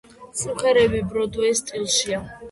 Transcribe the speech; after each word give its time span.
სიმღერები 0.37 1.01
ბროდვეის 1.11 1.61
სტილშია. 1.65 2.23